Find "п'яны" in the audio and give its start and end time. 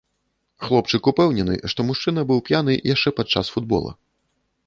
2.49-2.79